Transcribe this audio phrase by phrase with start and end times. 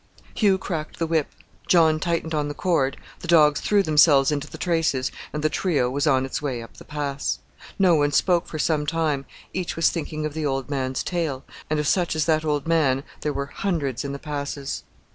[0.33, 1.27] Hugh cracked the whip,
[1.67, 5.91] John tightened on the cord, the dogs threw themselves into the traces; and the trio
[5.91, 7.37] was on its way up the Pass.
[7.77, 11.79] No one spoke for some time; each was thinking of the old man's tale, and
[11.79, 14.81] of such as that old man there were hundreds in the Passes.